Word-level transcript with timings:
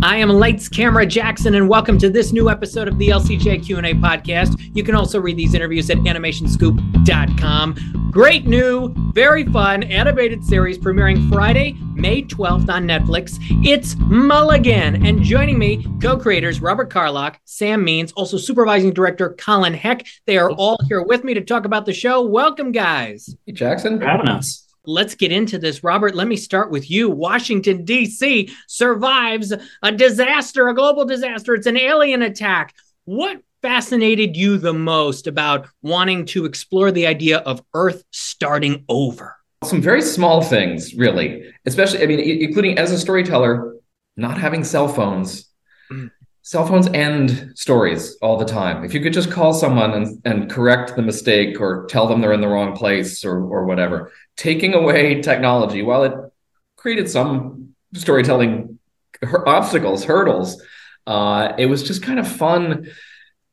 I 0.00 0.18
am 0.18 0.28
Lights 0.28 0.68
Camera 0.68 1.04
Jackson, 1.04 1.56
and 1.56 1.68
welcome 1.68 1.98
to 1.98 2.08
this 2.08 2.30
new 2.30 2.48
episode 2.48 2.86
of 2.86 2.98
the 2.98 3.08
LCJ 3.08 3.66
Q&A 3.66 3.94
podcast. 3.94 4.54
You 4.72 4.84
can 4.84 4.94
also 4.94 5.20
read 5.20 5.36
these 5.36 5.54
interviews 5.54 5.90
at 5.90 5.96
animationscoop.com. 5.96 8.10
Great 8.12 8.46
new, 8.46 8.94
very 9.12 9.44
fun 9.46 9.82
animated 9.82 10.44
series 10.44 10.78
premiering 10.78 11.28
Friday, 11.28 11.72
May 11.94 12.22
12th 12.22 12.70
on 12.70 12.86
Netflix. 12.86 13.38
It's 13.66 13.96
Mulligan, 13.98 15.04
and 15.04 15.20
joining 15.20 15.58
me, 15.58 15.84
co-creators 16.00 16.62
Robert 16.62 16.90
Carlock, 16.90 17.40
Sam 17.44 17.82
Means, 17.82 18.12
also 18.12 18.36
supervising 18.36 18.92
director 18.92 19.30
Colin 19.30 19.74
Heck. 19.74 20.06
They 20.26 20.38
are 20.38 20.52
all 20.52 20.78
here 20.86 21.02
with 21.02 21.24
me 21.24 21.34
to 21.34 21.40
talk 21.40 21.64
about 21.64 21.86
the 21.86 21.92
show. 21.92 22.22
Welcome, 22.22 22.70
guys. 22.70 23.34
Hey, 23.46 23.52
Jackson. 23.52 23.98
For 23.98 24.06
having 24.06 24.28
us 24.28 24.67
let's 24.88 25.14
get 25.14 25.30
into 25.30 25.58
this. 25.58 25.84
Robert, 25.84 26.14
let 26.14 26.26
me 26.26 26.36
start 26.36 26.70
with 26.70 26.90
you. 26.90 27.10
Washington, 27.10 27.84
D.C. 27.84 28.50
survives 28.66 29.52
a 29.82 29.92
disaster, 29.92 30.68
a 30.68 30.74
global 30.74 31.04
disaster. 31.04 31.54
It's 31.54 31.66
an 31.66 31.76
alien 31.76 32.22
attack. 32.22 32.74
What 33.04 33.42
fascinated 33.60 34.36
you 34.36 34.56
the 34.56 34.72
most 34.72 35.26
about 35.26 35.68
wanting 35.82 36.24
to 36.26 36.46
explore 36.46 36.90
the 36.90 37.06
idea 37.06 37.38
of 37.38 37.62
Earth 37.74 38.02
starting 38.10 38.84
over? 38.88 39.36
Some 39.64 39.82
very 39.82 40.02
small 40.02 40.42
things, 40.42 40.94
really, 40.94 41.52
especially, 41.66 42.02
I 42.02 42.06
mean, 42.06 42.20
including 42.20 42.78
as 42.78 42.90
a 42.90 42.98
storyteller, 42.98 43.74
not 44.16 44.38
having 44.38 44.64
cell 44.64 44.88
phones. 44.88 45.50
Mm. 45.92 46.10
Cell 46.48 46.66
phones 46.66 46.88
end 46.94 47.52
stories 47.56 48.16
all 48.22 48.38
the 48.38 48.44
time. 48.46 48.82
If 48.82 48.94
you 48.94 49.00
could 49.00 49.12
just 49.12 49.30
call 49.30 49.52
someone 49.52 49.92
and, 49.92 50.22
and 50.24 50.50
correct 50.50 50.96
the 50.96 51.02
mistake 51.02 51.60
or 51.60 51.84
tell 51.90 52.06
them 52.06 52.22
they're 52.22 52.32
in 52.32 52.40
the 52.40 52.48
wrong 52.48 52.74
place 52.74 53.22
or, 53.22 53.38
or 53.38 53.66
whatever, 53.66 54.12
taking 54.34 54.72
away 54.72 55.20
technology, 55.20 55.82
while 55.82 56.04
it 56.04 56.14
created 56.78 57.10
some 57.10 57.74
storytelling 57.92 58.78
obstacles, 59.46 60.04
hurdles, 60.04 60.62
uh, 61.06 61.52
it 61.58 61.66
was 61.66 61.82
just 61.82 62.02
kind 62.02 62.18
of 62.18 62.26
fun 62.26 62.90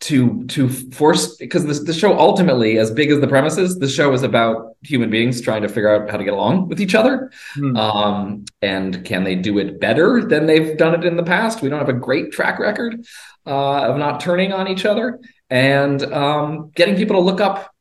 to 0.05 0.45
to 0.45 0.69
force 0.69 1.35
because 1.37 1.65
this 1.65 1.79
the 1.83 1.93
show 1.93 2.17
ultimately, 2.17 2.77
as 2.77 2.91
big 2.91 3.09
as 3.09 3.19
the 3.19 3.27
premises, 3.27 3.79
the 3.79 3.89
show 3.89 4.13
is 4.13 4.21
about 4.21 4.75
human 4.83 5.09
beings 5.09 5.41
trying 5.41 5.63
to 5.63 5.67
figure 5.67 5.89
out 5.89 6.09
how 6.11 6.17
to 6.17 6.23
get 6.23 6.33
along 6.33 6.67
with 6.67 6.79
each 6.79 6.93
other. 6.93 7.31
Mm. 7.57 7.75
Um, 7.75 8.45
and 8.61 9.03
can 9.03 9.23
they 9.23 9.33
do 9.33 9.57
it 9.57 9.79
better 9.79 10.23
than 10.23 10.45
they've 10.45 10.77
done 10.77 10.93
it 10.93 11.05
in 11.05 11.15
the 11.15 11.23
past? 11.23 11.63
We 11.63 11.69
don't 11.69 11.79
have 11.79 11.89
a 11.89 11.93
great 11.93 12.31
track 12.31 12.59
record 12.59 13.03
uh, 13.47 13.85
of 13.85 13.97
not 13.97 14.19
turning 14.19 14.53
on 14.53 14.67
each 14.67 14.85
other 14.85 15.19
and 15.49 16.03
um, 16.13 16.71
getting 16.75 16.95
people 16.95 17.15
to 17.15 17.21
look 17.21 17.41
up 17.41 17.71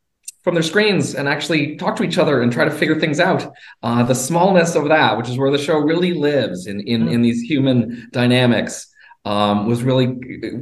from 0.45 0.55
their 0.55 0.62
screens 0.62 1.14
and 1.14 1.28
actually 1.28 1.77
talk 1.77 1.97
to 1.97 2.05
each 2.05 2.17
other 2.17 2.41
and 2.41 2.52
try 2.52 2.64
to 2.64 2.70
figure 2.70 2.98
things 2.98 3.20
out. 3.20 3.52
Uh, 3.83 4.02
the 4.02 4.14
smallness 4.14 4.75
of 4.75 4.89
that, 4.89 5.19
which 5.19 5.28
is 5.28 5.36
where 5.36 5.50
the 5.50 5.58
show 5.58 5.77
really 5.78 6.14
lives 6.14 6.67
in 6.67 6.80
in, 6.80 7.08
in 7.08 7.20
these 7.20 7.42
human 7.42 8.08
dynamics, 8.12 8.93
um, 9.25 9.67
was 9.67 9.83
really 9.83 10.17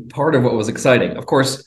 part 0.09 0.35
of 0.35 0.43
what 0.43 0.55
was 0.55 0.69
exciting. 0.69 1.17
Of 1.17 1.27
course, 1.27 1.65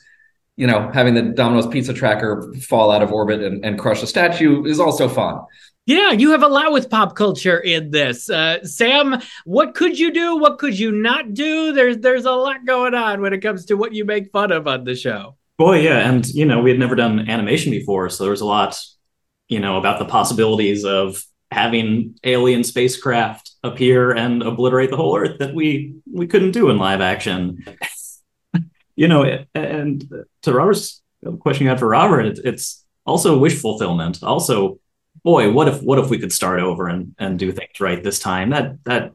you 0.56 0.66
know, 0.66 0.90
having 0.92 1.14
the 1.14 1.22
Domino's 1.22 1.66
pizza 1.66 1.92
tracker 1.92 2.52
fall 2.62 2.90
out 2.90 3.02
of 3.02 3.12
orbit 3.12 3.42
and, 3.42 3.64
and 3.64 3.78
crush 3.78 4.02
a 4.02 4.06
statue 4.06 4.64
is 4.64 4.80
also 4.80 5.08
fun. 5.08 5.40
Yeah, 5.84 6.10
you 6.10 6.32
have 6.32 6.42
a 6.42 6.48
lot 6.48 6.72
with 6.72 6.90
pop 6.90 7.14
culture 7.14 7.58
in 7.58 7.92
this. 7.92 8.28
Uh, 8.28 8.64
Sam, 8.64 9.20
what 9.44 9.74
could 9.74 9.96
you 9.96 10.12
do? 10.12 10.36
What 10.36 10.58
could 10.58 10.76
you 10.76 10.90
not 10.90 11.32
do? 11.32 11.72
There's 11.72 11.98
there's 11.98 12.24
a 12.24 12.32
lot 12.32 12.66
going 12.66 12.94
on 12.94 13.20
when 13.20 13.32
it 13.32 13.38
comes 13.40 13.66
to 13.66 13.74
what 13.74 13.94
you 13.94 14.04
make 14.04 14.32
fun 14.32 14.50
of 14.50 14.66
on 14.66 14.82
the 14.82 14.96
show. 14.96 15.36
Boy, 15.58 15.80
yeah, 15.80 16.10
and 16.10 16.26
you 16.26 16.44
know 16.44 16.60
we 16.60 16.70
had 16.70 16.80
never 16.80 16.96
done 16.96 17.30
animation 17.30 17.70
before, 17.70 18.10
so 18.10 18.24
there 18.24 18.32
was 18.32 18.40
a 18.40 18.46
lot, 18.46 18.82
you 19.48 19.60
know, 19.60 19.76
about 19.76 20.00
the 20.00 20.06
possibilities 20.06 20.84
of 20.84 21.22
having 21.50 22.18
alien 22.24 22.64
spacecraft 22.64 23.52
appear 23.62 24.12
and 24.12 24.42
obliterate 24.42 24.90
the 24.90 24.96
whole 24.96 25.16
Earth 25.16 25.38
that 25.38 25.54
we 25.54 25.94
we 26.12 26.26
couldn't 26.26 26.52
do 26.52 26.70
in 26.70 26.78
live 26.78 27.00
action. 27.00 27.64
you 28.96 29.08
know, 29.08 29.44
and 29.54 30.04
to 30.42 30.52
Robert's 30.52 31.02
question 31.40 31.64
you 31.64 31.70
had 31.70 31.78
for 31.78 31.88
Robert, 31.88 32.38
it's, 32.44 32.84
also 33.04 33.38
wish 33.38 33.60
fulfillment. 33.60 34.20
Also, 34.24 34.80
boy, 35.22 35.52
what 35.52 35.68
if 35.68 35.80
what 35.80 36.00
if 36.00 36.10
we 36.10 36.18
could 36.18 36.32
start 36.32 36.58
over 36.58 36.88
and 36.88 37.14
and 37.18 37.38
do 37.38 37.52
things 37.52 37.78
right 37.78 38.02
this 38.02 38.18
time? 38.18 38.50
That 38.50 38.82
that 38.84 39.12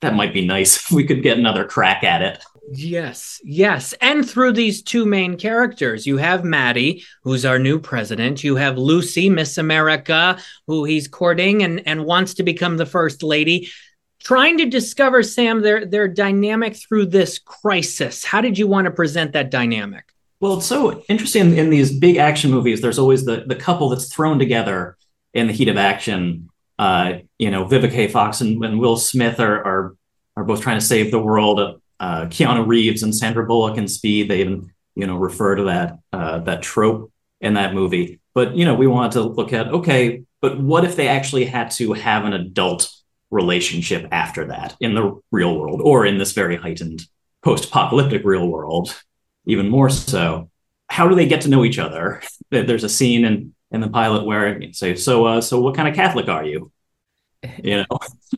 that 0.00 0.14
might 0.14 0.32
be 0.32 0.46
nice 0.46 0.76
if 0.76 0.90
we 0.92 1.04
could 1.04 1.22
get 1.22 1.36
another 1.36 1.66
crack 1.66 2.04
at 2.04 2.22
it. 2.22 2.42
Yes, 2.70 3.40
yes. 3.44 3.94
And 4.00 4.28
through 4.28 4.52
these 4.52 4.82
two 4.82 5.06
main 5.06 5.36
characters, 5.36 6.06
you 6.06 6.16
have 6.18 6.44
Matty, 6.44 7.04
who's 7.22 7.44
our 7.44 7.58
new 7.58 7.78
president. 7.78 8.44
You 8.44 8.56
have 8.56 8.76
Lucy, 8.76 9.30
Miss 9.30 9.58
America, 9.58 10.38
who 10.66 10.84
he's 10.84 11.08
courting 11.08 11.62
and, 11.62 11.82
and 11.86 12.04
wants 12.04 12.34
to 12.34 12.42
become 12.42 12.76
the 12.76 12.86
first 12.86 13.22
lady. 13.22 13.70
Trying 14.22 14.58
to 14.58 14.66
discover, 14.66 15.22
Sam, 15.22 15.62
their, 15.62 15.86
their 15.86 16.08
dynamic 16.08 16.76
through 16.76 17.06
this 17.06 17.38
crisis. 17.38 18.24
How 18.24 18.40
did 18.40 18.58
you 18.58 18.66
want 18.66 18.84
to 18.86 18.90
present 18.90 19.32
that 19.32 19.50
dynamic? 19.50 20.04
Well, 20.40 20.58
it's 20.58 20.66
so 20.66 21.02
interesting 21.08 21.56
in 21.56 21.70
these 21.70 21.96
big 21.96 22.16
action 22.16 22.50
movies. 22.50 22.80
There's 22.80 22.98
always 22.98 23.24
the, 23.24 23.44
the 23.46 23.56
couple 23.56 23.88
that's 23.88 24.12
thrown 24.12 24.38
together 24.38 24.96
in 25.32 25.46
the 25.46 25.52
heat 25.52 25.68
of 25.68 25.76
action. 25.76 26.50
Uh, 26.78 27.18
you 27.38 27.50
know, 27.50 27.64
Vivica 27.64 28.10
Fox 28.10 28.40
and, 28.40 28.62
and 28.64 28.78
Will 28.78 28.96
Smith 28.96 29.40
are, 29.40 29.64
are 29.64 29.96
are 30.38 30.44
both 30.44 30.60
trying 30.60 30.78
to 30.78 30.84
save 30.84 31.10
the 31.10 31.18
world 31.18 31.80
uh, 32.00 32.26
Keanu 32.26 32.66
Reeves 32.66 33.02
and 33.02 33.14
Sandra 33.14 33.46
Bullock 33.46 33.78
in 33.78 33.88
Speed. 33.88 34.28
They 34.28 34.40
even 34.40 34.72
you 34.94 35.06
know 35.06 35.16
refer 35.16 35.56
to 35.56 35.64
that 35.64 35.98
uh, 36.12 36.38
that 36.40 36.62
trope 36.62 37.12
in 37.40 37.54
that 37.54 37.74
movie. 37.74 38.20
But 38.34 38.56
you 38.56 38.64
know 38.64 38.74
we 38.74 38.86
wanted 38.86 39.12
to 39.12 39.22
look 39.22 39.52
at 39.52 39.68
okay, 39.68 40.22
but 40.40 40.60
what 40.60 40.84
if 40.84 40.96
they 40.96 41.08
actually 41.08 41.44
had 41.44 41.70
to 41.72 41.92
have 41.94 42.24
an 42.24 42.32
adult 42.32 42.90
relationship 43.30 44.08
after 44.10 44.46
that 44.46 44.74
in 44.80 44.94
the 44.94 45.20
real 45.30 45.58
world 45.58 45.80
or 45.82 46.06
in 46.06 46.18
this 46.18 46.32
very 46.32 46.56
heightened 46.56 47.06
post-apocalyptic 47.42 48.24
real 48.24 48.48
world, 48.48 48.94
even 49.46 49.68
more 49.68 49.90
so? 49.90 50.50
How 50.88 51.06
do 51.06 51.14
they 51.14 51.26
get 51.26 51.42
to 51.42 51.50
know 51.50 51.64
each 51.64 51.78
other? 51.78 52.22
There's 52.50 52.84
a 52.84 52.88
scene 52.88 53.24
in 53.24 53.54
in 53.70 53.80
the 53.80 53.90
pilot 53.90 54.24
where 54.24 54.60
say, 54.72 54.94
so 54.94 55.24
uh, 55.26 55.40
so 55.40 55.60
what 55.60 55.74
kind 55.74 55.88
of 55.88 55.94
Catholic 55.94 56.28
are 56.28 56.44
you? 56.44 56.72
You 57.62 57.78
know. 57.78 57.98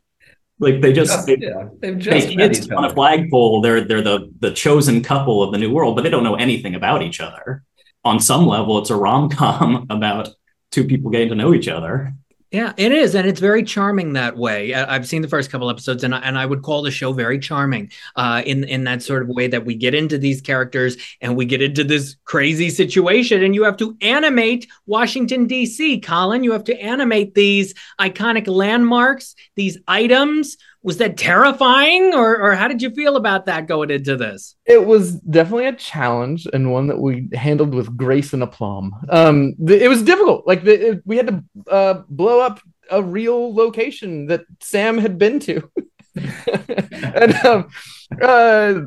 Like 0.60 0.82
they 0.82 0.93
just, 0.93 1.26
they, 1.26 1.38
yeah, 1.38 1.69
they've 1.78 1.98
just 1.98 2.28
they 2.28 2.37
kids 2.37 2.71
on 2.71 2.84
a 2.84 2.91
flagpole. 2.91 3.62
They're 3.62 3.81
they're 3.81 4.03
the 4.03 4.31
the 4.41 4.53
chosen 4.53 5.03
couple 5.03 5.43
of 5.43 5.53
the 5.53 5.59
new 5.59 5.72
world, 5.72 5.97
but 5.97 6.03
they 6.03 6.10
don't 6.10 6.22
know 6.22 6.34
anything 6.34 6.75
about 6.75 7.03
each 7.03 7.19
other. 7.19 7.65
On 8.04 8.21
some 8.21 8.47
level, 8.47 8.78
it's 8.78 8.91
a 8.91 8.97
rom 8.97 9.31
com 9.31 9.87
about 9.91 10.28
two 10.71 10.84
people 10.84 11.10
getting 11.10 11.31
to 11.31 11.34
know 11.34 11.54
each 11.54 11.66
other. 11.66 12.15
Yeah, 12.50 12.72
it 12.77 12.91
is, 12.91 13.15
and 13.15 13.28
it's 13.28 13.38
very 13.38 13.62
charming 13.62 14.15
that 14.15 14.37
way. 14.37 14.75
I've 14.75 15.06
seen 15.06 15.22
the 15.22 15.28
first 15.28 15.53
couple 15.53 15.71
episodes, 15.71 16.03
and 16.03 16.12
I, 16.12 16.19
and 16.19 16.37
I 16.37 16.44
would 16.44 16.62
call 16.62 16.83
the 16.83 16.91
show 16.91 17.12
very 17.12 17.38
charming 17.38 17.93
uh, 18.16 18.43
in 18.44 18.65
in 18.65 18.83
that 18.84 19.05
sort 19.05 19.22
of 19.22 19.28
way 19.28 19.47
that 19.47 19.65
we 19.65 19.77
get 19.77 19.94
into 19.94 20.19
these 20.19 20.41
characters 20.41 20.97
and 21.21 21.37
we 21.37 21.44
get 21.44 21.62
into 21.62 21.84
this 21.84 22.16
crazy 22.25 22.69
situation, 22.69 23.44
and 23.44 23.55
you 23.55 23.62
have 23.62 23.77
to 23.77 23.97
animate 24.00 24.66
Washington 24.87 25.47
D.C. 25.47 26.00
Colin, 26.00 26.43
you 26.43 26.50
have 26.50 26.65
to 26.65 26.77
animate 26.81 27.37
these 27.37 27.72
iconic 28.00 28.49
landmarks, 28.49 29.37
these 29.55 29.78
items. 29.87 30.56
Was 30.83 30.97
that 30.97 31.19
terrifying, 31.19 32.15
or 32.15 32.41
or 32.41 32.55
how 32.55 32.67
did 32.67 32.81
you 32.81 32.91
feel 32.91 33.17
about 33.17 33.47
that 33.47 33.67
going 33.67 33.91
into 33.91 34.17
this? 34.17 34.57
It 34.65 34.87
was 34.87 35.13
definitely 35.13 35.67
a 35.67 35.75
challenge 35.75 36.47
and 36.53 36.73
one 36.73 36.87
that 36.87 36.99
we 36.99 37.29
handled 37.35 37.75
with 37.75 37.95
grace 37.97 38.33
and 38.33 38.43
aplomb. 38.43 38.95
Um, 39.11 39.55
the, 39.59 39.83
it 39.83 39.89
was 39.89 40.03
difficult. 40.03 40.47
Like 40.47 40.65
the, 40.65 40.93
it, 40.93 41.03
we 41.05 41.19
had 41.19 41.27
to 41.27 41.45
uh, 41.71 42.03
blow 42.09 42.41
up 42.41 42.61
a 42.91 43.03
real 43.03 43.55
location 43.55 44.27
that 44.27 44.45
Sam 44.61 44.97
had 44.97 45.19
been 45.19 45.39
to, 45.41 45.71
and 46.17 47.35
um, 47.45 47.69
uh, 48.21 48.81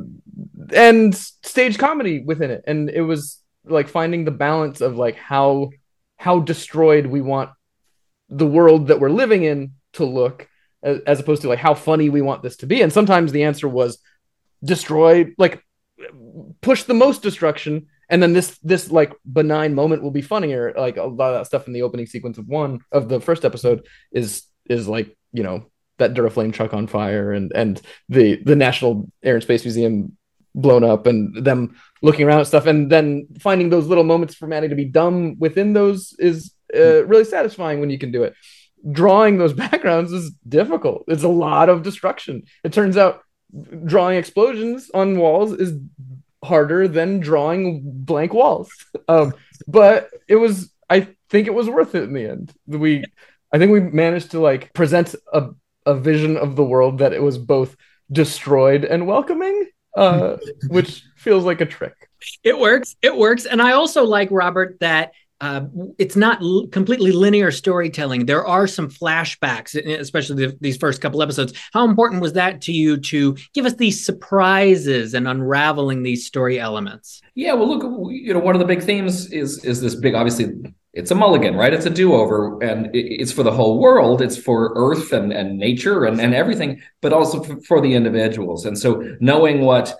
and 0.74 1.16
stage 1.16 1.78
comedy 1.78 2.24
within 2.24 2.50
it, 2.50 2.64
and 2.66 2.90
it 2.90 3.02
was 3.02 3.40
like 3.66 3.88
finding 3.88 4.26
the 4.26 4.32
balance 4.32 4.82
of 4.82 4.98
like 4.98 5.16
how 5.16 5.70
how 6.18 6.40
destroyed 6.40 7.06
we 7.06 7.22
want 7.22 7.52
the 8.30 8.48
world 8.48 8.88
that 8.88 9.00
we're 9.00 9.09
living 9.09 9.44
in 9.44 9.74
to 9.94 10.06
look 10.06 10.50
as, 10.84 11.20
opposed 11.20 11.42
to 11.44 11.48
like 11.48 11.60
how 11.60 11.74
funny 11.74 12.10
we 12.10 12.22
want 12.22 12.44
this 12.44 12.58
to 12.58 12.68
be. 12.68 12.82
And 12.82 12.92
sometimes 12.92 13.32
the 13.32 13.44
answer 13.44 13.68
was 13.68 14.00
destroy, 14.64 15.34
like 15.38 15.64
push 16.62 16.84
the 16.84 16.94
most 16.94 17.22
destruction 17.22 17.88
and 18.09 18.22
then 18.22 18.34
this 18.34 18.58
this 18.59 18.91
like 18.91 19.14
benign 19.26 19.74
moment 19.74 20.03
will 20.03 20.12
be 20.12 20.22
funnier. 20.22 20.74
Like 20.78 20.97
a 20.97 21.03
lot 21.03 21.34
of 21.34 21.40
that 21.40 21.47
stuff 21.47 21.68
in 21.68 21.74
the 21.74 21.82
opening 21.84 22.06
sequence 22.06 22.38
of 22.38 22.47
one 22.47 22.82
of 22.91 23.09
the 23.09 23.20
first 23.20 23.46
episode 23.46 23.88
is 24.12 24.44
is 24.70 24.88
like 24.88 25.18
you 25.32 25.44
know 25.44 25.66
that 25.97 26.14
duraflame 26.14 26.53
truck 26.53 26.74
on 26.74 26.88
fire 26.88 27.32
and 27.32 27.52
and 27.56 27.82
the 28.09 28.41
the 28.44 28.56
national 28.56 29.09
air 29.24 29.36
and 29.36 29.44
space 29.44 29.64
museum 29.64 30.18
blown 30.53 30.84
up 30.84 31.08
and 31.08 31.44
them 31.44 31.76
looking 32.02 32.28
around 32.28 32.41
at 32.41 32.47
stuff. 32.47 32.68
And 32.68 32.91
then 32.91 33.28
finding 33.40 33.70
those 33.70 33.88
little 33.88 34.03
moments 34.03 34.36
for 34.36 34.47
Matty 34.47 34.68
to 34.68 34.76
be 34.76 34.86
dumb 34.86 35.40
within 35.40 35.74
those 35.74 36.14
is 36.20 36.53
uh, 36.76 37.03
really 37.06 37.26
satisfying 37.26 37.79
when 37.79 37.90
you 37.90 37.97
can 37.97 38.12
do 38.12 38.24
it 38.24 38.36
drawing 38.91 39.38
those 39.38 39.53
backgrounds 39.66 40.12
is 40.12 40.32
difficult. 40.47 41.06
It's 41.08 41.24
a 41.24 41.28
lot 41.30 41.70
of 41.70 41.84
destruction. 41.84 42.44
It 42.64 42.74
turns 42.74 42.97
out 42.97 43.24
drawing 43.85 44.18
explosions 44.18 44.90
on 44.94 45.18
walls 45.18 45.53
is 45.53 45.80
harder 46.44 46.88
than 46.88 47.20
drawing 47.20 47.82
blank 47.84 48.34
walls. 48.34 48.70
Um, 49.09 49.34
but 49.68 50.09
it 50.30 50.38
was, 50.38 50.72
I 50.90 51.09
think 51.30 51.47
it 51.47 51.53
was 51.53 51.70
worth 51.70 51.94
it 51.94 52.03
in 52.03 52.14
the 52.14 52.26
end. 52.26 52.53
We, 52.68 53.03
I 53.52 53.58
think 53.58 53.74
we 53.74 53.82
managed 53.82 54.32
to 54.32 54.40
like 54.40 54.72
present 54.74 55.14
a, 55.34 55.50
a 55.86 55.94
vision 55.94 56.38
of 56.38 56.56
the 56.56 56.64
world 56.64 57.00
that 57.00 57.12
it 57.12 57.22
was 57.22 57.38
both 57.38 57.76
destroyed 58.09 58.86
and 58.86 59.08
welcoming, 59.08 59.68
uh, 59.97 60.38
which 60.68 61.03
feels 61.18 61.44
like 61.44 61.59
a 61.59 61.66
trick. 61.66 61.96
It 62.44 62.58
works. 62.58 62.96
It 63.02 63.16
works. 63.16 63.46
And 63.46 63.62
I 63.62 63.74
also 63.74 64.06
like 64.06 64.29
Robert 64.32 64.78
that 64.79 65.12
uh, 65.43 65.66
it's 65.97 66.16
not 66.16 66.41
l- 66.41 66.67
completely 66.67 67.11
linear 67.11 67.51
storytelling. 67.51 68.25
There 68.25 68.47
are 68.47 68.66
some 68.66 68.90
flashbacks, 68.90 69.75
especially 69.75 70.47
the, 70.47 70.57
these 70.61 70.78
first 70.78 71.01
couple 71.01 71.22
episodes. 71.22 71.51
How 71.73 71.84
important 71.85 72.22
was 72.22 72.31
that 72.34 72.61
to 72.61 72.72
you 72.72 72.95
to 73.11 73.35
give 73.53 73.66
us 73.66 73.73
these 73.73 74.05
surprises 74.05 75.13
and 75.13 75.28
unraveling 75.28 76.01
these 76.01 76.25
story 76.25 76.61
elements? 76.61 77.22
Yeah, 77.35 77.55
well, 77.55 77.67
look, 77.67 78.09
you 78.09 78.34
know, 78.34 78.40
one 78.40 78.55
of 78.55 78.59
the 78.59 78.66
big 78.66 78.84
themes 78.84 79.34
is 79.34 79.66
is 79.66 79.81
this 79.81 79.95
big. 79.95 80.16
Obviously, 80.16 80.73
it's 80.93 81.11
a 81.11 81.16
mulligan, 81.16 81.55
right? 81.57 81.73
It's 81.73 81.85
a 81.85 81.90
do 81.90 82.13
over, 82.13 82.63
and 82.63 82.90
it's 82.93 83.34
for 83.34 83.43
the 83.43 83.51
whole 83.51 83.79
world. 83.79 84.22
It's 84.22 84.37
for 84.37 84.72
Earth 84.78 85.11
and 85.11 85.34
and 85.34 85.57
nature 85.57 86.05
and 86.05 86.22
and 86.22 86.34
everything, 86.34 86.81
but 87.01 87.11
also 87.11 87.43
for 87.67 87.81
the 87.81 87.93
individuals. 87.95 88.66
And 88.66 88.79
so, 88.79 89.17
knowing 89.19 89.59
what 89.59 89.93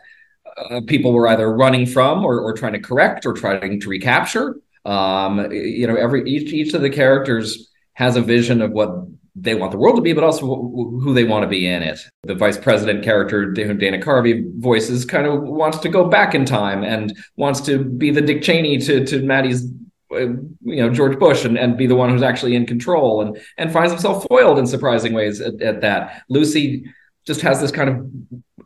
uh, 0.55 0.79
people 0.87 1.11
were 1.11 1.27
either 1.27 1.53
running 1.53 1.85
from 1.85 2.23
or, 2.23 2.39
or 2.39 2.53
trying 2.53 2.73
to 2.73 2.79
correct 2.79 3.25
or 3.25 3.33
trying 3.33 3.81
to 3.81 3.89
recapture 3.89 4.55
um, 4.85 5.51
you 5.51 5.88
know, 5.88 5.95
every 5.95 6.27
each 6.30 6.51
each 6.51 6.74
of 6.74 6.81
the 6.81 6.89
characters 6.89 7.69
has 7.94 8.15
a 8.15 8.21
vision 8.21 8.62
of 8.62 8.71
what 8.71 8.89
they 9.35 9.56
want 9.56 9.71
the 9.71 9.77
world 9.77 9.95
to 9.95 10.01
be, 10.01 10.13
but 10.13 10.24
also 10.24 10.45
who 10.45 11.13
they 11.13 11.24
want 11.24 11.44
to 11.44 11.47
be 11.47 11.68
in 11.68 11.81
it. 11.81 12.00
The 12.24 12.35
vice 12.35 12.57
president 12.57 13.03
character, 13.03 13.51
who 13.51 13.74
Dana 13.74 13.97
Carvey 13.97 14.44
voices, 14.59 15.06
kind 15.06 15.25
of 15.25 15.41
wants 15.41 15.80
to 15.80 15.89
go 15.89 16.07
back 16.07 16.35
in 16.35 16.45
time 16.45 16.83
and 16.83 17.15
wants 17.35 17.62
to 17.62 17.83
be 17.83 18.12
the 18.12 18.21
Dick 18.21 18.41
Cheney 18.41 18.77
to 18.80 19.06
to 19.06 19.24
Matty's 19.24 19.65
uh, 20.12 20.19
you 20.19 20.81
know 20.81 20.89
George 20.89 21.18
Bush 21.18 21.45
and, 21.45 21.57
and 21.57 21.77
be 21.77 21.88
the 21.88 21.95
one 21.95 22.09
who's 22.09 22.21
actually 22.21 22.56
in 22.56 22.65
control 22.65 23.21
and 23.21 23.38
and 23.57 23.71
finds 23.71 23.91
himself 23.91 24.25
foiled 24.29 24.59
in 24.59 24.68
surprising 24.68 25.13
ways 25.13 25.41
at, 25.41 25.62
at 25.62 25.81
that. 25.81 26.24
Lucy 26.29 26.86
just 27.25 27.41
has 27.41 27.61
this 27.61 27.71
kind 27.71 27.89
of 27.89 28.05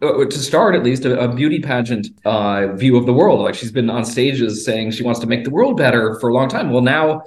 uh, 0.01 0.25
to 0.25 0.39
start 0.39 0.75
at 0.75 0.83
least 0.83 1.05
a, 1.05 1.19
a 1.19 1.33
beauty 1.33 1.59
pageant 1.59 2.07
uh, 2.25 2.67
view 2.73 2.97
of 2.97 3.05
the 3.05 3.13
world. 3.13 3.41
Like 3.41 3.55
she's 3.55 3.71
been 3.71 3.89
on 3.89 4.05
stages 4.05 4.63
saying 4.63 4.91
she 4.91 5.03
wants 5.03 5.19
to 5.21 5.27
make 5.27 5.43
the 5.43 5.49
world 5.49 5.77
better 5.77 6.19
for 6.19 6.29
a 6.29 6.33
long 6.33 6.49
time. 6.49 6.71
Well, 6.71 6.81
now 6.81 7.23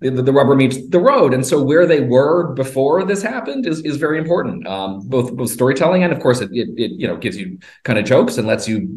the, 0.00 0.10
the 0.10 0.32
rubber 0.32 0.54
meets 0.54 0.88
the 0.88 0.98
road, 0.98 1.34
and 1.34 1.46
so 1.46 1.62
where 1.62 1.86
they 1.86 2.00
were 2.00 2.52
before 2.54 3.04
this 3.04 3.22
happened 3.22 3.66
is 3.66 3.80
is 3.84 3.96
very 3.96 4.18
important. 4.18 4.66
Um, 4.66 5.00
both 5.08 5.34
both 5.34 5.50
storytelling 5.50 6.02
and 6.02 6.12
of 6.12 6.20
course 6.20 6.40
it, 6.40 6.50
it, 6.52 6.68
it 6.76 6.92
you 6.92 7.06
know 7.06 7.16
gives 7.16 7.36
you 7.36 7.58
kind 7.84 7.98
of 7.98 8.04
jokes 8.04 8.38
and 8.38 8.46
lets 8.46 8.66
you 8.66 8.88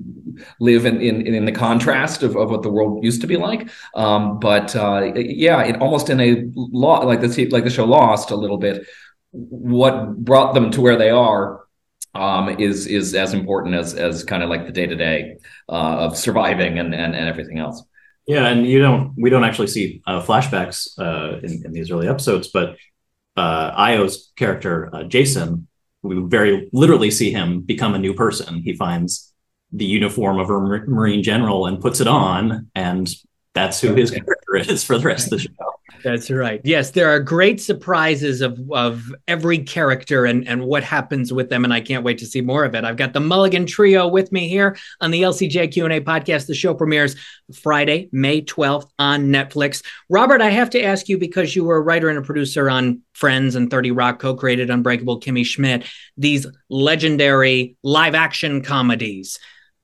live 0.59 0.85
in 0.85 1.01
in, 1.01 1.25
in 1.25 1.45
the 1.45 1.51
contrast 1.51 2.23
of, 2.23 2.35
of 2.35 2.49
what 2.49 2.61
the 2.61 2.69
world 2.69 3.03
used 3.03 3.21
to 3.21 3.27
be 3.27 3.37
like. 3.37 3.69
Um, 3.95 4.39
but 4.39 4.75
uh, 4.75 5.11
yeah, 5.15 5.61
it 5.63 5.81
almost 5.81 6.09
in 6.09 6.19
a 6.19 6.43
lot 6.55 7.05
like 7.05 7.21
the 7.21 7.49
like 7.49 7.63
the 7.63 7.69
show 7.69 7.85
Lost 7.85 8.31
a 8.31 8.35
little 8.35 8.57
bit. 8.57 8.85
What 9.31 10.17
brought 10.17 10.53
them 10.53 10.71
to 10.71 10.81
where 10.81 10.95
they 10.95 11.09
are 11.09 11.62
um, 12.13 12.49
is 12.59 12.87
is 12.87 13.15
as 13.15 13.33
important 13.33 13.75
as 13.75 13.93
as 13.93 14.23
kind 14.23 14.43
of 14.43 14.49
like 14.49 14.65
the 14.65 14.71
day 14.71 14.85
to 14.85 14.95
day 14.95 15.37
of 15.67 16.17
surviving 16.17 16.79
and, 16.79 16.93
and 16.93 17.15
and 17.15 17.27
everything 17.27 17.59
else. 17.59 17.83
Yeah, 18.27 18.47
and 18.47 18.65
you 18.65 18.79
don't 18.79 19.13
we 19.17 19.29
don't 19.29 19.43
actually 19.43 19.67
see 19.67 20.01
uh, 20.07 20.21
flashbacks 20.21 20.97
uh, 20.97 21.39
in, 21.39 21.65
in 21.65 21.71
these 21.73 21.91
early 21.91 22.07
episodes, 22.07 22.49
but 22.49 22.77
uh, 23.35 23.71
Io's 23.75 24.31
character 24.35 24.89
uh, 24.93 25.03
Jason, 25.03 25.67
we 26.03 26.21
very 26.21 26.69
literally 26.71 27.11
see 27.11 27.31
him 27.31 27.61
become 27.61 27.95
a 27.95 27.99
new 27.99 28.13
person. 28.13 28.61
He 28.61 28.73
finds 28.73 29.33
the 29.71 29.85
uniform 29.85 30.39
of 30.39 30.49
a 30.49 30.59
Marine 30.59 31.23
general 31.23 31.65
and 31.65 31.81
puts 31.81 31.99
it 31.99 32.07
on, 32.07 32.69
and 32.75 33.09
that's 33.53 33.81
who 33.81 33.95
his 33.95 34.11
character 34.11 34.55
is 34.55 34.83
for 34.83 34.97
the 34.97 35.05
rest 35.05 35.25
of 35.25 35.31
the 35.31 35.39
show. 35.39 35.62
That's 36.03 36.29
right. 36.29 36.59
Yes, 36.63 36.91
there 36.91 37.09
are 37.09 37.19
great 37.19 37.61
surprises 37.61 38.41
of 38.41 38.59
of 38.71 39.13
every 39.27 39.59
character 39.59 40.25
and 40.25 40.47
and 40.47 40.65
what 40.65 40.83
happens 40.83 41.31
with 41.31 41.49
them, 41.49 41.63
and 41.63 41.73
I 41.73 41.81
can't 41.81 42.03
wait 42.03 42.17
to 42.19 42.25
see 42.25 42.41
more 42.41 42.65
of 42.65 42.75
it. 42.75 42.83
I've 42.83 42.97
got 42.97 43.13
the 43.13 43.19
Mulligan 43.19 43.65
Trio 43.65 44.07
with 44.07 44.31
me 44.31 44.49
here 44.49 44.77
on 45.01 45.11
the 45.11 45.21
LCJ 45.21 45.71
Q 45.71 45.85
and 45.85 45.93
A 45.93 46.01
podcast. 46.01 46.47
The 46.47 46.55
show 46.55 46.73
premieres 46.73 47.15
Friday, 47.61 48.09
May 48.11 48.41
twelfth 48.41 48.91
on 48.99 49.27
Netflix. 49.27 49.83
Robert, 50.09 50.41
I 50.41 50.49
have 50.49 50.69
to 50.71 50.83
ask 50.83 51.07
you 51.07 51.17
because 51.17 51.55
you 51.55 51.63
were 51.63 51.77
a 51.77 51.81
writer 51.81 52.09
and 52.09 52.17
a 52.17 52.21
producer 52.21 52.69
on 52.69 53.01
Friends 53.13 53.55
and 53.55 53.71
Thirty 53.71 53.91
Rock, 53.91 54.19
co-created 54.19 54.69
Unbreakable 54.69 55.21
Kimmy 55.21 55.45
Schmidt. 55.45 55.85
These 56.17 56.45
legendary 56.69 57.77
live 57.81 58.13
action 58.13 58.61
comedies 58.61 59.39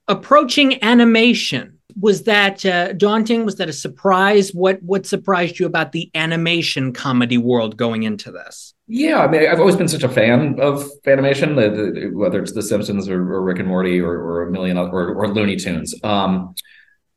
approaching 0.09 0.83
animation 0.83 1.78
was 1.99 2.23
that 2.23 2.65
uh, 2.65 2.93
daunting? 2.93 3.45
Was 3.45 3.55
that 3.55 3.69
a 3.69 3.73
surprise? 3.73 4.53
What 4.53 4.81
what 4.81 5.05
surprised 5.05 5.59
you 5.59 5.65
about 5.65 5.91
the 5.91 6.09
animation 6.15 6.93
comedy 6.93 7.37
world 7.37 7.77
going 7.77 8.03
into 8.03 8.31
this? 8.31 8.73
Yeah, 8.87 9.19
I 9.19 9.27
mean, 9.27 9.47
I've 9.47 9.59
always 9.59 9.75
been 9.75 9.87
such 9.87 10.03
a 10.03 10.09
fan 10.09 10.59
of 10.59 10.89
animation, 11.05 11.55
the, 11.55 11.69
the, 11.69 12.11
whether 12.11 12.41
it's 12.41 12.53
The 12.53 12.63
Simpsons 12.63 13.07
or, 13.07 13.21
or 13.21 13.43
Rick 13.43 13.59
and 13.59 13.67
Morty 13.67 13.99
or, 13.99 14.13
or 14.13 14.47
a 14.47 14.51
million 14.51 14.77
or, 14.77 15.13
or 15.13 15.27
Looney 15.27 15.57
Tunes. 15.57 15.93
Um, 16.03 16.55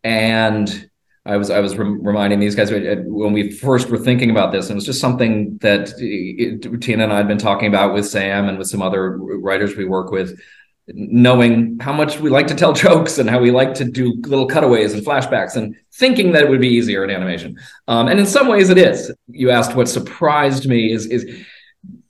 and 0.04 0.90
I 1.24 1.36
was 1.36 1.50
I 1.50 1.60
was 1.60 1.78
reminding 1.78 2.40
these 2.40 2.56
guys 2.56 2.72
when 2.72 3.32
we 3.32 3.52
first 3.52 3.88
were 3.88 3.98
thinking 3.98 4.30
about 4.30 4.50
this, 4.50 4.66
and 4.66 4.72
it 4.72 4.74
was 4.74 4.86
just 4.86 5.00
something 5.00 5.58
that 5.62 5.92
it, 5.98 6.80
Tina 6.80 7.04
and 7.04 7.12
I 7.12 7.18
had 7.18 7.28
been 7.28 7.38
talking 7.38 7.68
about 7.68 7.94
with 7.94 8.08
Sam 8.08 8.48
and 8.48 8.58
with 8.58 8.66
some 8.66 8.82
other 8.82 9.16
writers 9.16 9.76
we 9.76 9.84
work 9.84 10.10
with 10.10 10.40
knowing 10.88 11.78
how 11.80 11.92
much 11.92 12.18
we 12.18 12.30
like 12.30 12.46
to 12.48 12.54
tell 12.54 12.72
jokes 12.86 13.18
and 13.18 13.28
how 13.28 13.38
we 13.38 13.50
like 13.50 13.74
to 13.74 13.84
do 13.84 14.20
little 14.26 14.46
cutaways 14.46 14.92
and 14.92 15.04
flashbacks 15.04 15.56
and 15.56 15.76
thinking 15.94 16.32
that 16.32 16.42
it 16.42 16.50
would 16.50 16.60
be 16.60 16.68
easier 16.68 17.04
in 17.04 17.10
animation. 17.10 17.58
Um, 17.88 18.08
and 18.08 18.18
in 18.18 18.26
some 18.26 18.48
ways 18.48 18.70
it 18.70 18.78
is. 18.78 19.12
You 19.28 19.50
asked 19.50 19.74
what 19.74 19.88
surprised 19.88 20.68
me 20.68 20.92
is, 20.92 21.06
is 21.06 21.24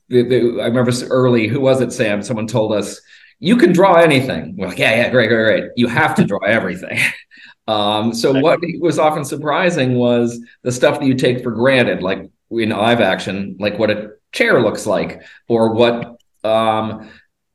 the, 0.09 0.23
the, 0.23 0.61
I 0.61 0.67
remember 0.67 0.93
early, 1.11 1.49
who 1.49 1.61
was 1.61 1.81
it, 1.81 1.93
Sam? 1.93 2.23
Someone 2.23 2.47
told 2.47 2.73
us, 2.73 3.01
you 3.39 3.57
can 3.57 3.73
draw 3.73 3.97
anything. 3.97 4.55
We're 4.57 4.69
like, 4.69 4.79
yeah, 4.79 4.95
yeah, 4.95 5.11
great, 5.11 5.29
great, 5.29 5.61
great. 5.61 5.71
You 5.77 5.89
have 5.89 6.15
to 6.15 6.25
draw 6.25 6.39
everything. 6.45 6.99
um, 7.67 8.15
so 8.15 8.39
what 8.39 8.61
was 8.79 8.99
often 8.99 9.25
surprising 9.25 9.97
was 9.97 10.41
the 10.63 10.71
stuff 10.71 11.01
that 11.01 11.07
you 11.07 11.15
take 11.15 11.43
for 11.43 11.51
granted, 11.51 12.03
like 12.03 12.31
in 12.51 12.69
live 12.69 13.01
action, 13.01 13.57
like 13.59 13.79
what 13.79 13.91
a 13.91 14.13
chair 14.31 14.61
looks 14.63 14.87
like 14.87 15.23
or 15.49 15.75
what 15.75 16.21
um, 16.45 17.11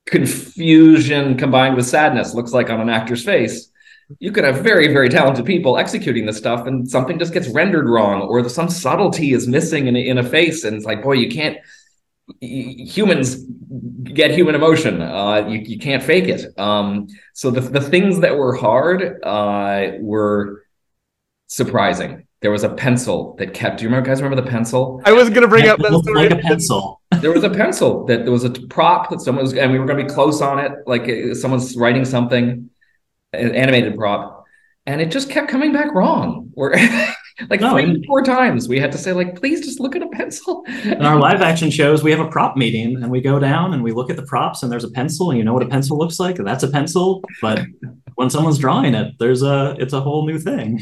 confusion 0.08 1.38
combined 1.38 1.76
with 1.76 1.86
sadness 1.86 2.34
looks 2.34 2.54
like 2.54 2.70
on 2.70 2.80
an 2.80 2.90
actor's 2.90 3.24
face 3.24 3.70
you 4.20 4.32
could 4.32 4.46
have 4.46 4.60
very 4.60 4.88
very 4.88 5.10
talented 5.10 5.46
people 5.46 5.78
executing 5.78 6.26
this 6.26 6.38
stuff 6.38 6.66
and 6.66 6.90
something 6.90 7.20
just 7.20 7.34
gets 7.34 7.50
rendered 7.50 7.90
wrong 7.90 8.22
or 8.22 8.48
some 8.48 8.70
subtlety 8.70 9.34
is 9.34 9.48
missing 9.48 9.88
in 9.88 9.96
a, 9.96 10.00
in 10.00 10.18
a 10.18 10.24
face 10.24 10.64
and 10.64 10.78
it's 10.78 10.86
like 10.86 11.04
boy 11.04 11.12
you 11.12 11.30
can't 11.30 11.58
humans 12.40 13.36
get 14.04 14.32
human 14.32 14.56
emotion 14.56 15.02
uh, 15.02 15.46
you, 15.48 15.60
you 15.60 15.78
can't 15.78 16.02
fake 16.02 16.30
it 16.30 16.58
um, 16.58 17.08
so 17.34 17.52
the, 17.52 17.60
the 17.60 17.82
things 17.82 18.22
that 18.22 18.38
were 18.38 18.56
hard 18.56 19.22
uh, 19.24 19.92
were 20.00 20.64
surprising 21.48 22.28
there 22.42 22.52
was 22.52 22.64
a 22.64 22.70
pencil 22.70 23.36
that 23.40 23.54
kept. 23.54 23.80
Do 23.80 23.84
you 23.84 23.90
remember, 23.90 24.08
guys? 24.08 24.22
Remember 24.22 24.42
the 24.42 24.50
pencil? 24.50 25.02
I 25.06 25.12
was 25.14 25.30
gonna 25.30 25.48
bring 25.48 25.68
up 25.68 25.80
that 25.80 26.04
story. 26.04 26.30
Like 26.30 26.40
a 26.40 26.42
pencil. 26.42 26.97
There 27.22 27.32
was 27.32 27.44
a 27.44 27.50
pencil 27.50 28.06
that 28.06 28.24
there 28.24 28.32
was 28.32 28.44
a 28.44 28.50
prop 28.50 29.10
that 29.10 29.22
someone 29.22 29.44
was, 29.44 29.54
and 29.54 29.72
we 29.72 29.80
were 29.80 29.86
gonna 29.86 30.04
be 30.04 30.10
close 30.10 30.42
on 30.42 30.60
it, 30.60 30.72
like 30.86 31.10
someone's 31.36 31.76
writing 31.76 32.06
something, 32.06 32.70
an 33.34 33.56
animated 33.56 33.96
prop, 33.96 34.46
and 34.86 35.02
it 35.02 35.12
just 35.12 35.30
kept 35.30 35.50
coming 35.50 35.74
back 35.74 35.94
wrong. 35.94 36.52
We're 36.56 36.76
like 37.50 37.62
no, 37.62 37.72
three, 37.72 38.04
four 38.06 38.24
times 38.24 38.68
we 38.68 38.80
had 38.80 38.92
to 38.92 38.98
say, 38.98 39.14
like, 39.14 39.40
please 39.40 39.66
just 39.66 39.80
look 39.80 39.96
at 39.96 40.02
a 40.02 40.08
pencil. 40.10 40.64
In 40.84 41.06
our 41.06 41.20
live 41.20 41.42
action 41.42 41.70
shows, 41.70 42.04
we 42.04 42.12
have 42.12 42.20
a 42.20 42.30
prop 42.30 42.58
meeting, 42.58 43.02
and 43.02 43.12
we 43.12 43.22
go 43.22 43.40
down 43.40 43.74
and 43.74 43.84
we 43.84 43.92
look 43.92 44.10
at 44.10 44.16
the 44.16 44.24
props, 44.24 44.64
and 44.64 44.72
there's 44.72 44.84
a 44.84 44.92
pencil, 44.92 45.30
and 45.30 45.38
you 45.38 45.44
know 45.44 45.54
what 45.54 45.64
a 45.64 45.68
pencil 45.68 45.98
looks 45.98 46.20
like. 46.20 46.38
That's 46.38 46.64
a 46.64 46.70
pencil, 46.70 47.24
but 47.42 47.62
when 48.16 48.30
someone's 48.30 48.58
drawing 48.58 48.96
it, 48.96 49.14
there's 49.20 49.44
a 49.44 49.76
it's 49.80 49.94
a 49.94 50.02
whole 50.02 50.26
new 50.26 50.40
thing. 50.40 50.80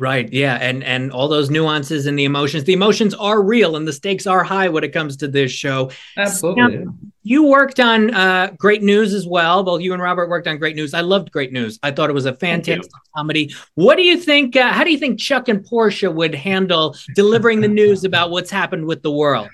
Right. 0.00 0.32
Yeah. 0.32 0.54
And 0.54 0.82
and 0.84 1.12
all 1.12 1.28
those 1.28 1.50
nuances 1.50 2.06
and 2.06 2.18
the 2.18 2.24
emotions. 2.24 2.64
The 2.64 2.72
emotions 2.72 3.14
are 3.14 3.42
real 3.42 3.76
and 3.76 3.86
the 3.86 3.92
stakes 3.92 4.26
are 4.26 4.44
high 4.44 4.68
when 4.68 4.84
it 4.84 4.92
comes 4.92 5.16
to 5.18 5.28
this 5.28 5.52
show. 5.52 5.90
Absolutely. 6.16 6.78
Now, 6.78 6.94
you 7.22 7.42
worked 7.42 7.80
on 7.80 8.14
uh, 8.14 8.52
Great 8.56 8.84
News 8.84 9.12
as 9.12 9.26
well. 9.26 9.64
Both 9.64 9.80
you 9.80 9.92
and 9.92 10.00
Robert 10.00 10.28
worked 10.28 10.46
on 10.46 10.58
Great 10.58 10.76
News. 10.76 10.94
I 10.94 11.00
loved 11.00 11.32
Great 11.32 11.52
News. 11.52 11.76
I 11.82 11.90
thought 11.90 12.08
it 12.08 12.12
was 12.12 12.26
a 12.26 12.32
fantastic 12.32 12.92
comedy. 13.16 13.52
What 13.74 13.96
do 13.96 14.02
you 14.02 14.16
think? 14.16 14.54
Uh, 14.54 14.70
how 14.70 14.84
do 14.84 14.92
you 14.92 14.98
think 14.98 15.18
Chuck 15.18 15.48
and 15.48 15.64
Portia 15.64 16.08
would 16.08 16.36
handle 16.36 16.94
delivering 17.16 17.62
the 17.62 17.68
news 17.68 18.04
about 18.04 18.30
what's 18.30 18.50
happened 18.50 18.86
with 18.86 19.02
the 19.02 19.10
world? 19.10 19.48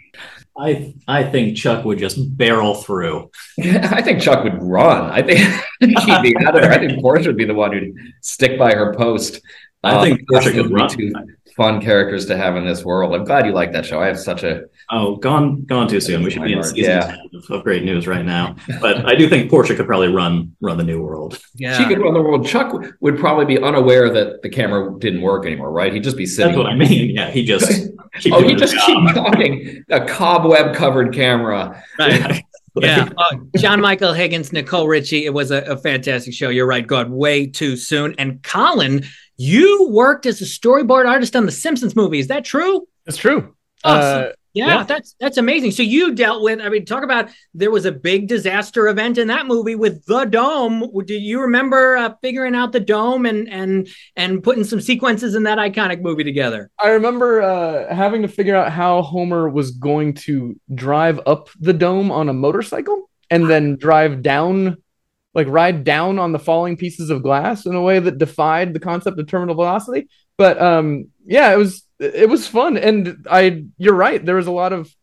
I 0.58 0.94
I 1.08 1.24
think 1.24 1.56
Chuck 1.56 1.84
would 1.84 1.98
just 1.98 2.36
barrel 2.36 2.74
through. 2.74 3.30
I 3.58 4.02
think 4.02 4.20
Chuck 4.20 4.44
would 4.44 4.62
run. 4.62 5.10
I 5.10 5.22
think 5.22 5.38
he'd 5.80 6.22
be 6.22 6.36
out 6.44 6.54
there. 6.54 6.70
I 6.70 6.78
think 6.78 7.00
Portia 7.00 7.28
would 7.28 7.38
be 7.38 7.46
the 7.46 7.54
one 7.54 7.72
who'd 7.72 7.94
stick 8.20 8.58
by 8.58 8.74
her 8.74 8.94
post. 8.94 9.40
I 9.84 9.94
um, 9.94 10.04
think 10.04 10.28
Portia 10.28 10.52
could 10.52 10.70
run. 10.70 10.88
Two 10.88 11.12
fun 11.56 11.80
characters 11.80 12.26
to 12.26 12.36
have 12.36 12.56
in 12.56 12.64
this 12.64 12.84
world. 12.84 13.14
I'm 13.14 13.24
glad 13.24 13.46
you 13.46 13.52
like 13.52 13.72
that 13.72 13.84
show. 13.84 14.00
I 14.00 14.06
have 14.06 14.18
such 14.18 14.42
a 14.42 14.64
oh 14.90 15.16
gone 15.16 15.64
gone 15.64 15.88
too 15.88 16.00
soon. 16.00 16.22
We 16.22 16.30
should 16.30 16.42
be 16.42 16.52
in 16.52 16.62
season 16.62 16.84
yeah. 16.84 17.06
ten 17.06 17.18
of, 17.34 17.50
of, 17.50 17.62
Great 17.62 17.84
News 17.84 18.06
right 18.06 18.24
now. 18.24 18.56
But 18.80 19.06
I 19.06 19.14
do 19.14 19.28
think 19.28 19.50
Portia 19.50 19.74
could 19.74 19.86
probably 19.86 20.08
run 20.08 20.54
run 20.60 20.76
the 20.76 20.84
new 20.84 21.02
world. 21.02 21.38
Yeah, 21.54 21.76
she 21.76 21.86
could 21.86 22.00
run 22.00 22.14
the 22.14 22.22
world. 22.22 22.46
Chuck 22.46 22.74
would 23.00 23.18
probably 23.18 23.44
be 23.44 23.62
unaware 23.62 24.10
that 24.10 24.42
the 24.42 24.48
camera 24.48 24.98
didn't 24.98 25.22
work 25.22 25.46
anymore. 25.46 25.70
Right? 25.70 25.92
He'd 25.92 26.04
just 26.04 26.16
be 26.16 26.26
sitting. 26.26 26.52
That's 26.52 26.58
what 26.58 26.72
I 26.72 26.74
mean. 26.74 27.10
Yeah, 27.10 27.30
he 27.30 27.44
just 27.44 27.70
oh, 28.32 28.42
he 28.42 28.54
just 28.54 28.76
keep 28.86 29.14
talking 29.14 29.84
a 29.90 30.04
cobweb 30.04 30.74
covered 30.74 31.14
camera. 31.14 31.82
Right. 31.98 32.42
yeah. 32.76 33.08
Uh, 33.16 33.36
John 33.56 33.80
Michael 33.80 34.14
Higgins, 34.14 34.52
Nicole 34.52 34.88
Richie. 34.88 35.26
It 35.26 35.34
was 35.34 35.50
a, 35.50 35.58
a, 35.62 35.76
fantastic 35.76 36.32
show. 36.32 36.48
You're 36.48 36.66
right, 36.66 36.86
God, 36.86 37.10
way 37.10 37.46
too 37.46 37.76
soon. 37.76 38.14
And 38.16 38.42
Colin, 38.42 39.04
you 39.36 39.88
worked 39.90 40.26
as 40.26 40.40
a 40.40 40.44
storyboard 40.44 41.06
artist 41.06 41.34
on 41.36 41.46
the 41.46 41.52
Simpsons 41.52 41.96
movie. 41.96 42.18
Is 42.18 42.28
that 42.28 42.44
true? 42.44 42.86
That's 43.06 43.18
true. 43.18 43.54
Awesome. 43.84 44.24
Uh, 44.24 44.32
yeah, 44.54 44.66
yeah, 44.66 44.82
that's 44.82 45.16
that's 45.18 45.38
amazing. 45.38 45.70
So 45.70 45.82
you 45.82 46.14
dealt 46.14 46.42
with. 46.42 46.60
I 46.60 46.68
mean, 46.68 46.84
talk 46.84 47.02
about 47.02 47.30
there 47.54 47.70
was 47.70 47.86
a 47.86 47.92
big 47.92 48.28
disaster 48.28 48.86
event 48.88 49.16
in 49.16 49.28
that 49.28 49.46
movie 49.46 49.74
with 49.74 50.04
the 50.04 50.26
dome. 50.26 50.90
Do 51.06 51.14
you 51.14 51.40
remember 51.40 51.96
uh, 51.96 52.14
figuring 52.20 52.54
out 52.54 52.72
the 52.72 52.80
dome 52.80 53.24
and 53.24 53.48
and 53.48 53.88
and 54.14 54.42
putting 54.42 54.64
some 54.64 54.80
sequences 54.80 55.34
in 55.34 55.44
that 55.44 55.56
iconic 55.56 56.02
movie 56.02 56.24
together? 56.24 56.70
I 56.78 56.88
remember 56.88 57.40
uh, 57.40 57.94
having 57.94 58.20
to 58.22 58.28
figure 58.28 58.54
out 58.54 58.70
how 58.70 59.00
Homer 59.00 59.48
was 59.48 59.70
going 59.70 60.14
to 60.14 60.54
drive 60.74 61.18
up 61.24 61.48
the 61.58 61.72
dome 61.72 62.10
on 62.10 62.28
a 62.28 62.34
motorcycle 62.34 63.08
and 63.30 63.48
then 63.48 63.76
drive 63.76 64.20
down, 64.20 64.81
like 65.34 65.46
ride 65.48 65.84
down 65.84 66.18
on 66.18 66.32
the 66.32 66.38
falling 66.38 66.76
pieces 66.76 67.10
of 67.10 67.22
glass 67.22 67.66
in 67.66 67.74
a 67.74 67.82
way 67.82 67.98
that 67.98 68.18
defied 68.18 68.74
the 68.74 68.80
concept 68.80 69.18
of 69.18 69.26
terminal 69.26 69.54
velocity. 69.54 70.08
But 70.36 70.60
um, 70.60 71.10
yeah, 71.24 71.52
it 71.52 71.56
was 71.56 71.84
it 71.98 72.28
was 72.28 72.46
fun, 72.46 72.76
and 72.76 73.26
I 73.30 73.64
you're 73.78 73.94
right. 73.94 74.24
There 74.24 74.36
was 74.36 74.46
a 74.46 74.52
lot 74.52 74.72
of 74.72 74.94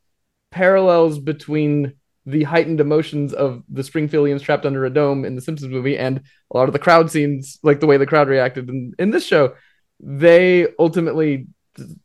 parallels 0.52 1.20
between 1.20 1.94
the 2.26 2.44
heightened 2.44 2.80
emotions 2.80 3.34
of 3.34 3.64
the 3.70 3.82
Springfieldians 3.82 4.42
trapped 4.42 4.66
under 4.66 4.86
a 4.86 4.90
dome 4.90 5.26
in 5.26 5.36
the 5.36 5.42
Simpsons 5.42 5.72
movie 5.72 5.98
and 5.98 6.22
a 6.52 6.58
lot 6.58 6.68
of 6.68 6.74
the 6.74 6.80
crowd 6.80 7.10
scenes, 7.10 7.58
like 7.64 7.80
the 7.80 7.88
way 7.88 7.98
the 7.98 8.06
crowd 8.06 8.28
reacted 8.28 8.70
in, 8.70 8.94
in 9.00 9.10
this 9.10 9.26
show. 9.26 9.56
They 10.00 10.68
ultimately 10.78 11.48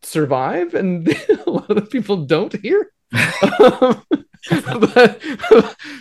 survive, 0.02 0.74
and 0.74 1.08
a 1.46 1.50
lot 1.50 1.70
of 1.70 1.90
people 1.90 2.24
don't 2.24 2.54
here. 2.60 2.90
um, 3.12 4.02
but, 4.50 5.20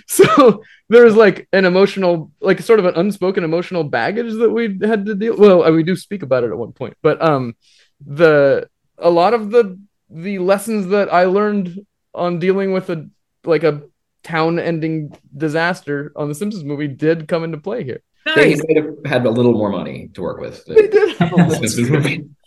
so 0.08 0.64
there's 0.94 1.16
like 1.16 1.48
an 1.52 1.66
emotional, 1.66 2.32
like 2.40 2.60
sort 2.62 2.80
of 2.80 2.86
an 2.86 2.96
unspoken 2.96 3.44
emotional 3.44 3.84
baggage 3.84 4.34
that 4.34 4.50
we 4.50 4.78
had 4.82 5.06
to 5.06 5.16
deal. 5.16 5.38
Well, 5.38 5.72
we 5.74 5.84
do 5.84 5.96
speak 5.96 6.24
about 6.24 6.44
it 6.44 6.52
at 6.52 6.58
one 6.58 6.72
point, 6.72 6.96
but 7.02 7.22
um, 7.22 7.56
the 8.06 8.70
a 8.98 9.10
lot 9.10 9.34
of 9.34 9.52
the 9.52 9.80
the 10.10 10.40
lessons 10.40 10.88
that 10.88 11.12
I 11.12 11.26
learned 11.26 11.86
on 12.14 12.40
dealing 12.40 12.72
with 12.72 12.90
a 12.90 13.10
like 13.44 13.64
a 13.64 13.82
town 14.24 14.60
ending 14.60 15.16
disaster 15.36 16.14
on 16.16 16.30
the 16.30 16.36
Simpsons 16.36 16.64
movie 16.64 16.88
did 16.88 17.28
come 17.28 17.44
into 17.44 17.58
play 17.58 17.84
here. 17.84 18.02
Nice. 18.26 18.62
They 18.66 18.76
have 18.76 18.96
had 19.06 19.26
a 19.26 19.30
little 19.30 19.52
more 19.54 19.70
money 19.70 20.10
to 20.14 20.22
work 20.22 20.40
with. 20.40 20.64
They 20.66 20.88
did. 20.88 21.18
Simpsons 21.18 21.90
movie. 21.90 22.24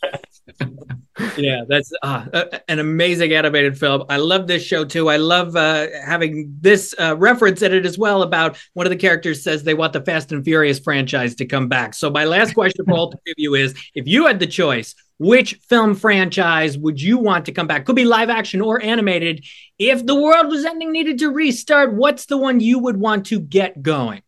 yeah, 1.36 1.62
that's 1.68 1.92
uh, 2.02 2.26
an 2.68 2.78
amazing 2.78 3.32
animated 3.32 3.78
film. 3.78 4.04
I 4.08 4.16
love 4.16 4.46
this 4.46 4.64
show 4.64 4.84
too. 4.84 5.08
I 5.08 5.16
love 5.16 5.56
uh, 5.56 5.86
having 6.04 6.54
this 6.60 6.94
uh, 6.98 7.16
reference 7.16 7.62
in 7.62 7.72
it 7.72 7.86
as 7.86 7.98
well 7.98 8.22
about 8.22 8.58
one 8.74 8.86
of 8.86 8.90
the 8.90 8.96
characters 8.96 9.42
says 9.42 9.62
they 9.62 9.74
want 9.74 9.92
the 9.92 10.00
Fast 10.00 10.32
and 10.32 10.44
Furious 10.44 10.78
franchise 10.78 11.34
to 11.36 11.46
come 11.46 11.68
back. 11.68 11.94
So 11.94 12.10
my 12.10 12.24
last 12.24 12.54
question 12.54 12.84
for 12.84 12.94
all 12.94 13.10
three 13.10 13.32
of 13.32 13.38
you 13.38 13.54
is: 13.54 13.74
If 13.94 14.06
you 14.06 14.26
had 14.26 14.38
the 14.38 14.46
choice, 14.46 14.94
which 15.18 15.54
film 15.68 15.94
franchise 15.94 16.76
would 16.76 17.00
you 17.00 17.18
want 17.18 17.46
to 17.46 17.52
come 17.52 17.66
back? 17.66 17.86
Could 17.86 17.96
be 17.96 18.04
live 18.04 18.30
action 18.30 18.60
or 18.60 18.82
animated. 18.82 19.44
If 19.78 20.04
the 20.04 20.14
world 20.14 20.48
was 20.48 20.64
ending, 20.64 20.92
needed 20.92 21.18
to 21.20 21.30
restart, 21.30 21.94
what's 21.94 22.26
the 22.26 22.36
one 22.36 22.60
you 22.60 22.78
would 22.78 22.96
want 22.96 23.26
to 23.26 23.40
get 23.40 23.82
going? 23.82 24.22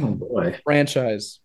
Oh 0.00 0.12
boy, 0.12 0.58
franchise 0.64 1.40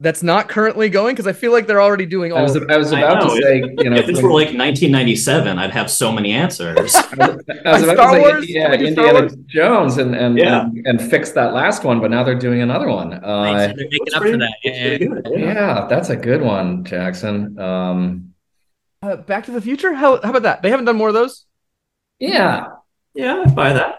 that's 0.00 0.22
not 0.22 0.48
currently 0.48 0.88
going 0.88 1.14
because 1.14 1.26
I 1.26 1.32
feel 1.32 1.50
like 1.50 1.66
they're 1.66 1.82
already 1.82 2.06
doing 2.06 2.32
all. 2.32 2.38
I 2.38 2.42
was, 2.42 2.56
I 2.56 2.76
was 2.76 2.92
about 2.92 3.20
to 3.22 3.42
say, 3.42 3.56
you 3.78 3.90
know, 3.90 3.96
if 3.96 4.06
this 4.06 4.22
were 4.22 4.30
like 4.30 4.54
1997, 4.54 5.58
I'd 5.58 5.72
have 5.72 5.90
so 5.90 6.12
many 6.12 6.32
answers. 6.32 6.94
I 6.94 7.00
was, 7.00 7.44
I 7.64 7.72
was 7.72 7.82
about 7.82 7.94
Star 7.94 8.10
to 8.10 8.12
say, 8.12 8.20
Wars? 8.20 8.48
yeah, 8.48 8.72
Indiana 8.74 9.28
Jones, 9.46 9.98
and 9.98 10.14
and, 10.14 10.38
yeah. 10.38 10.66
and 10.66 10.86
and 10.86 11.10
fix 11.10 11.32
that 11.32 11.52
last 11.52 11.82
one, 11.82 12.00
but 12.00 12.12
now 12.12 12.22
they're 12.22 12.38
doing 12.38 12.60
another 12.60 12.88
one. 12.88 13.12
Uh, 13.12 13.72
they're 13.76 13.88
making 13.90 14.14
up 14.14 14.20
pretty, 14.20 14.32
for 14.34 14.38
that. 14.38 14.54
Yeah. 14.62 15.36
yeah, 15.36 15.86
that's 15.90 16.10
a 16.10 16.16
good 16.16 16.42
one, 16.42 16.84
Jackson. 16.84 17.58
Um, 17.58 18.34
uh, 19.02 19.16
Back 19.16 19.46
to 19.46 19.50
the 19.50 19.60
Future. 19.60 19.94
How 19.94 20.20
how 20.22 20.30
about 20.30 20.42
that? 20.42 20.62
They 20.62 20.70
haven't 20.70 20.84
done 20.86 20.96
more 20.96 21.08
of 21.08 21.14
those. 21.14 21.44
Yeah, 22.20 22.66
yeah, 23.14 23.42
I 23.46 23.50
buy 23.50 23.72
that. 23.72 23.98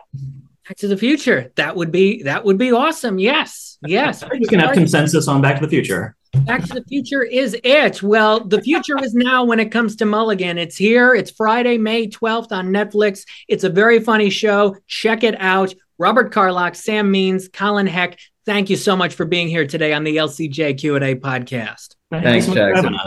Back 0.70 0.78
to 0.78 0.88
the 0.88 0.98
Future. 0.98 1.52
That 1.56 1.76
would 1.76 1.92
be 1.92 2.22
that 2.24 2.46
would 2.46 2.60
be 2.60 2.72
awesome. 2.72 3.18
Yes, 3.18 3.80
yes. 3.88 4.24
we 4.32 4.46
can 4.46 4.60
have 4.60 4.76
consensus 4.76 5.28
on 5.28 5.42
Back 5.42 5.56
to 5.56 5.66
the 5.66 5.68
Future. 5.68 6.16
Back 6.46 6.62
to 6.66 6.76
the 6.76 6.84
Future 6.84 7.24
is 7.24 7.58
it. 7.64 8.04
Well, 8.04 8.42
the 8.42 8.62
future 8.62 9.04
is 9.04 9.16
now 9.16 9.44
when 9.44 9.60
it 9.60 9.72
comes 9.72 9.96
to 9.96 10.06
Mulligan. 10.06 10.60
It's 10.60 10.78
here. 10.78 11.16
It's 11.16 11.32
Friday, 11.32 11.80
May 11.80 12.08
12th 12.08 12.52
on 12.52 12.68
Netflix. 12.70 13.24
It's 13.48 13.64
a 13.64 13.70
very 13.70 14.00
funny 14.00 14.30
show. 14.30 14.76
Check 14.86 15.24
it 15.24 15.42
out. 15.42 15.74
Robert 15.98 16.32
Carlock, 16.32 16.76
Sam 16.76 17.10
Means, 17.10 17.48
Colin 17.48 17.88
Heck. 17.88 18.20
Thank 18.46 18.70
you 18.70 18.76
so 18.76 18.96
much 18.96 19.16
for 19.16 19.26
being 19.26 19.48
here 19.48 19.66
today 19.66 19.94
on 19.94 20.04
the 20.04 20.18
LCJ 20.18 20.78
Q&A 20.78 21.16
podcast. 21.16 21.96
Thanks, 22.12 22.48
Jackson. 22.48 22.98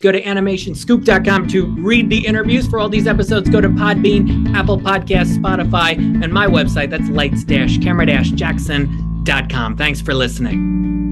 Go 0.00 0.12
to 0.12 0.22
animationscoop.com 0.22 1.48
to 1.48 1.66
read 1.82 2.10
the 2.10 2.26
interviews 2.26 2.66
for 2.66 2.78
all 2.78 2.90
these 2.90 3.06
episodes. 3.06 3.48
Go 3.48 3.58
to 3.60 3.70
Podbean, 3.70 4.54
Apple 4.54 4.78
Podcasts, 4.78 5.38
Spotify, 5.38 5.96
and 5.96 6.30
my 6.32 6.46
website. 6.46 6.90
That's 6.90 7.08
lights-camera-jackson.com. 7.08 9.76
Thanks 9.76 10.00
for 10.02 10.14
listening. 10.14 11.09